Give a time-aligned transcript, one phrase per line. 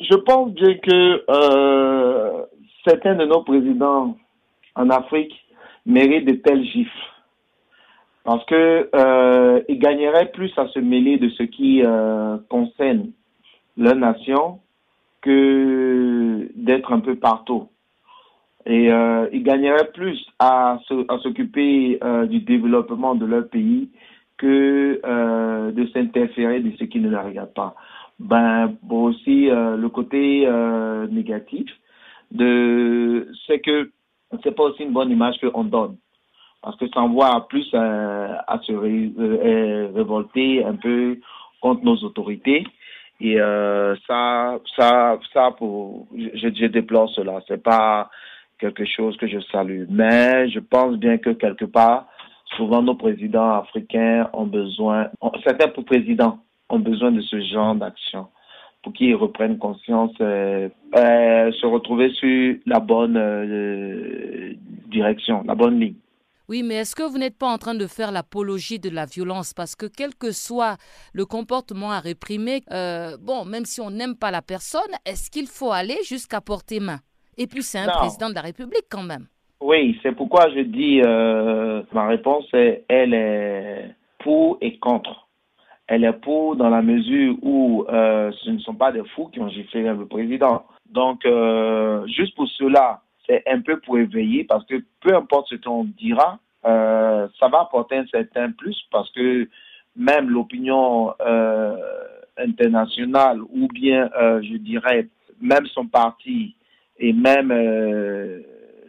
[0.00, 2.44] je pense que euh,
[2.86, 4.16] certains de nos présidents
[4.74, 5.32] en Afrique
[5.86, 6.88] méritent de tels gifs.
[8.24, 13.10] Parce que euh, ils gagneraient plus à se mêler de ce qui euh, concerne
[13.76, 14.60] leur nation
[15.22, 17.68] que d'être un peu partout.
[18.66, 20.78] Et euh, ils gagneraient plus à,
[21.22, 23.88] s'occuper euh, du développement de leur pays
[24.36, 27.74] que euh, de s'interférer de ce qui ne les regarde pas.
[28.20, 31.66] Ben, bon aussi euh, le côté euh, négatif
[32.30, 33.90] de c'est que
[34.44, 35.96] c'est pas aussi une bonne image qu'on donne.
[36.62, 41.18] Parce que ça envoie plus à se euh, révolter un peu
[41.62, 42.66] contre nos autorités.
[43.22, 43.36] Et
[44.06, 47.40] ça ça ça pour je, je déplore cela.
[47.48, 48.10] C'est pas
[48.58, 49.84] quelque chose que je salue.
[49.88, 52.06] Mais je pense bien que quelque part
[52.56, 55.08] souvent nos présidents africains ont besoin
[55.42, 56.38] certains présidents
[56.70, 58.28] ont besoin de ce genre d'action
[58.82, 64.54] pour qu'ils reprennent conscience, euh, euh, se retrouver sur la bonne euh,
[64.88, 65.96] direction, la bonne ligne.
[66.48, 69.54] Oui, mais est-ce que vous n'êtes pas en train de faire l'apologie de la violence?
[69.54, 70.78] Parce que quel que soit
[71.12, 72.62] le comportement à réprimer,
[73.20, 76.98] bon, même si on n'aime pas la personne, est-ce qu'il faut aller jusqu'à porter main?
[77.38, 77.92] Et puis c'est un Non.
[77.92, 79.26] président de la République quand même.
[79.60, 81.00] Oui, c'est pourquoi je dis,
[81.92, 85.28] ma réponse est, elle est pour et contre.
[85.90, 89.40] Elle est pour dans la mesure où euh, ce ne sont pas des fous qui
[89.40, 90.64] ont giflé le président.
[90.88, 95.56] Donc, euh, juste pour cela, c'est un peu pour éveiller parce que peu importe ce
[95.56, 99.48] qu'on dira, euh, ça va apporter un certain plus parce que
[99.96, 101.76] même l'opinion euh,
[102.36, 105.08] internationale ou bien, euh, je dirais,
[105.40, 106.54] même son parti
[107.00, 108.38] et même euh,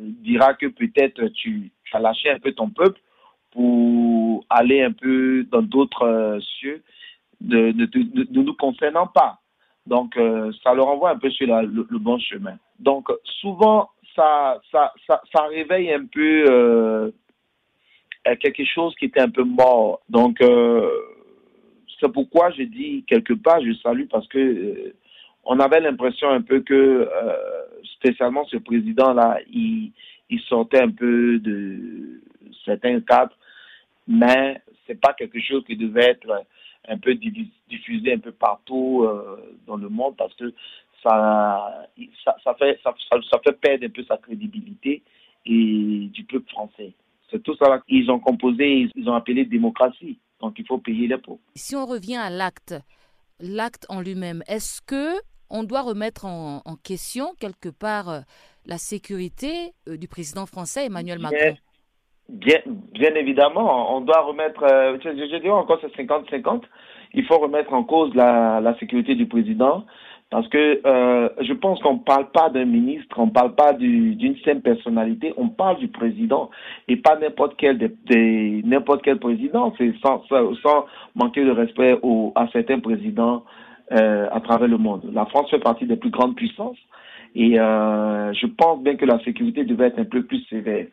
[0.00, 2.98] dira que peut-être tu, tu as lâché un peu ton peuple
[3.56, 6.82] pour aller un peu dans d'autres euh, cieux
[7.40, 9.40] ne nous concernant pas.
[9.86, 12.58] Donc, euh, ça leur envoie un peu sur le, bon chemin.
[12.78, 13.08] Donc,
[13.40, 17.10] souvent, ça, ça, ça, réveille un peu euh,
[18.40, 20.00] quelque chose qui était un peu mort.
[20.10, 20.38] Donc,
[21.98, 24.92] c'est pourquoi je dis quelque part, je salue parce que
[25.44, 27.08] on avait l'impression un peu que,
[27.94, 29.92] spécialement ce président-là, il,
[30.28, 32.20] il sortait un peu de
[32.64, 33.35] certains cadres,
[34.06, 36.44] mais c'est pas quelque chose qui devait être
[36.88, 40.54] un peu diffusé un peu partout euh, dans le monde parce que
[41.02, 41.86] ça,
[42.24, 45.02] ça, ça, fait, ça, ça, fait perdre un peu sa crédibilité
[45.44, 46.92] et du peuple français.
[47.30, 50.18] C'est tout ça qu'ils ont composé, ils ont appelé démocratie.
[50.40, 51.40] Donc il faut payer les pots.
[51.54, 52.74] Si on revient à l'acte,
[53.40, 55.14] l'acte en lui-même, est-ce que
[55.48, 58.20] on doit remettre en, en question quelque part euh,
[58.64, 61.56] la sécurité euh, du président français Emmanuel Macron?
[62.28, 66.62] Bien, bien, évidemment, on doit remettre, euh, je, je dirais encore c'est 50-50,
[67.14, 69.84] il faut remettre en cause la, la sécurité du président
[70.30, 73.72] parce que euh, je pense qu'on ne parle pas d'un ministre, on ne parle pas
[73.72, 76.50] d'une simple personnalité, on parle du président
[76.88, 81.96] et pas n'importe quel de, de n'importe quel président, c'est sans, sans manquer de respect
[82.02, 83.44] au, à certains présidents
[83.92, 85.08] euh, à travers le monde.
[85.12, 86.78] La France fait partie des plus grandes puissances
[87.38, 90.86] et euh, je pense bien que la sécurité devait être un peu plus sévère.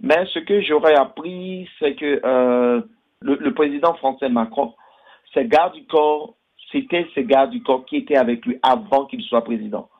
[0.00, 2.80] Mais ce que j'aurais appris, c'est que euh,
[3.20, 4.72] le, président français Macron,
[5.34, 6.34] ses gardes du corps
[6.72, 9.90] c'était ces gardes du corps qui étaient avec lui avant qu'il soit président.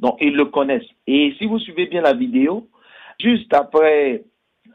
[0.00, 0.90] Donc, ils le connaissent.
[1.06, 2.68] Et si vous suivez bien la vidéo,
[3.20, 4.24] juste après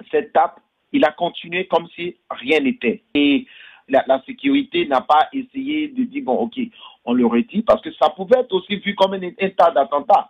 [0.10, 0.60] cette tape,
[0.92, 3.04] il a continué comme si rien n'était.
[3.14, 3.46] Et
[3.90, 6.58] la, la sécurité n'a pas essayé de dire, bon, OK,
[7.04, 10.30] on le retire, parce que ça pouvait être aussi vu comme un, un tas d'attentats.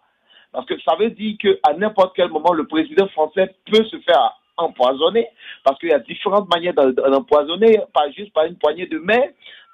[0.54, 4.40] Parce que ça veut dire qu'à n'importe quel moment, le président français peut se faire
[4.56, 5.28] empoisonner,
[5.64, 9.24] parce qu'il y a différentes manières d'empoisonner, pas juste par une poignée de main,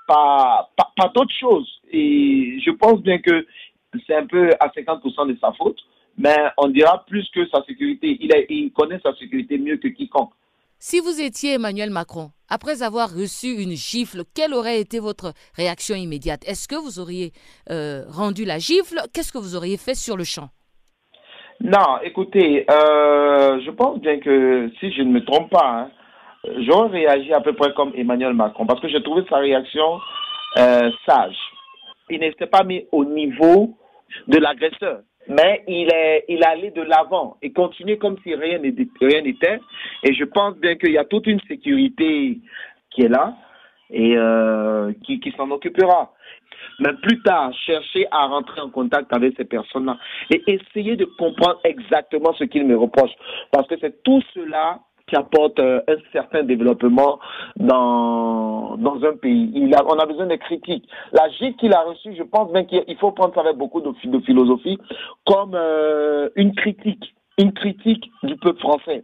[0.07, 1.69] pas, pas d'autres choses.
[1.91, 3.45] Et je pense bien que
[4.07, 5.79] c'est un peu à 50% de sa faute,
[6.17, 8.17] mais on dira plus que sa sécurité.
[8.49, 10.31] Il connaît sa sécurité mieux que quiconque.
[10.81, 15.93] Si vous étiez Emmanuel Macron, après avoir reçu une gifle, quelle aurait été votre réaction
[15.95, 16.47] immédiate?
[16.47, 17.33] Est-ce que vous auriez
[17.69, 19.01] euh, rendu la gifle?
[19.13, 20.49] Qu'est-ce que vous auriez fait sur le champ?
[21.61, 25.91] Non, écoutez, euh, je pense bien que si je ne me trompe pas, hein,
[26.59, 29.99] j'aurais réagi à peu près comme Emmanuel Macron parce que j'ai trouvé sa réaction
[30.57, 31.37] euh, sage.
[32.09, 33.77] Il n'était pas mis au niveau
[34.27, 38.59] de l'agresseur, mais il est, il est allé de l'avant et continué comme si rien
[38.59, 39.59] n'était.
[40.03, 42.39] Et je pense bien qu'il y a toute une sécurité
[42.89, 43.35] qui est là
[43.91, 46.13] et euh, qui, qui s'en occupera.
[46.79, 49.97] Mais plus tard, chercher à rentrer en contact avec ces personnes-là
[50.31, 53.15] et essayer de comprendre exactement ce qu'ils me reprochent.
[53.51, 54.79] Parce que c'est tout cela
[55.09, 57.19] qui apporte euh, un certain développement
[57.57, 59.51] dans, dans un pays.
[59.55, 60.87] Il a, on a besoin de critiques.
[61.11, 63.91] La gifle qu'il a reçue, je pense bien qu'il faut prendre ça avec beaucoup de,
[64.03, 64.77] de philosophie
[65.25, 69.03] comme euh, une critique, une critique du peuple français.